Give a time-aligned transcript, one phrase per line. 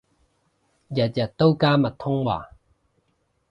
[0.03, 0.07] 日日都
[1.53, 2.55] 加密通話